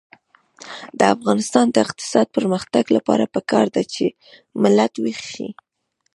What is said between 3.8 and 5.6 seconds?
چې ملت ویښ شي.